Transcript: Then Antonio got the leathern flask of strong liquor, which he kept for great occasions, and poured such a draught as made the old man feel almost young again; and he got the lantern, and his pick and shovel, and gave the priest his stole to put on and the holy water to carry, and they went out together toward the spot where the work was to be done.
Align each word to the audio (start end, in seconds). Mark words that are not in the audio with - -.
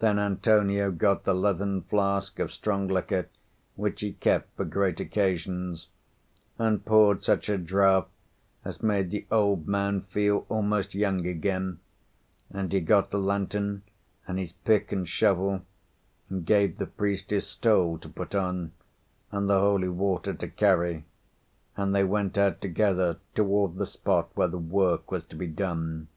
Then 0.00 0.18
Antonio 0.18 0.90
got 0.90 1.22
the 1.22 1.32
leathern 1.36 1.82
flask 1.82 2.40
of 2.40 2.50
strong 2.50 2.88
liquor, 2.88 3.28
which 3.76 4.00
he 4.00 4.14
kept 4.14 4.56
for 4.56 4.64
great 4.64 4.98
occasions, 4.98 5.86
and 6.58 6.84
poured 6.84 7.22
such 7.22 7.48
a 7.48 7.58
draught 7.58 8.10
as 8.64 8.82
made 8.82 9.12
the 9.12 9.24
old 9.30 9.68
man 9.68 10.00
feel 10.00 10.46
almost 10.48 10.96
young 10.96 11.24
again; 11.28 11.78
and 12.50 12.72
he 12.72 12.80
got 12.80 13.12
the 13.12 13.20
lantern, 13.20 13.82
and 14.26 14.40
his 14.40 14.50
pick 14.50 14.90
and 14.90 15.08
shovel, 15.08 15.62
and 16.28 16.44
gave 16.44 16.78
the 16.78 16.86
priest 16.86 17.30
his 17.30 17.46
stole 17.46 17.98
to 17.98 18.08
put 18.08 18.34
on 18.34 18.72
and 19.30 19.48
the 19.48 19.60
holy 19.60 19.88
water 19.88 20.34
to 20.34 20.48
carry, 20.48 21.04
and 21.76 21.94
they 21.94 22.02
went 22.02 22.36
out 22.36 22.60
together 22.60 23.20
toward 23.36 23.76
the 23.76 23.86
spot 23.86 24.28
where 24.34 24.48
the 24.48 24.58
work 24.58 25.12
was 25.12 25.22
to 25.22 25.36
be 25.36 25.46
done. 25.46 26.08